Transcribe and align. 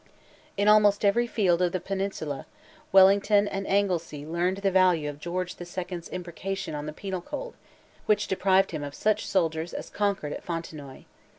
In 0.57 0.67
almost 0.67 1.05
every 1.05 1.27
field 1.27 1.61
of 1.61 1.73
the 1.73 1.79
Peninsula, 1.79 2.47
Wellington 2.91 3.47
and 3.47 3.67
Anglesea 3.67 4.25
learned 4.25 4.57
the 4.63 4.71
value 4.71 5.07
of 5.07 5.19
George 5.19 5.57
the 5.57 5.63
Second's 5.63 6.09
imprecation 6.09 6.73
on 6.73 6.87
the 6.87 6.91
Penal 6.91 7.21
Code, 7.21 7.53
which 8.07 8.27
deprived 8.27 8.71
him 8.71 8.83
of 8.83 8.95
such 8.95 9.27
soldiers 9.27 9.75
as 9.75 9.91
conquered 9.91 10.33
at 10.33 10.43
Fontenoy. 10.43 11.03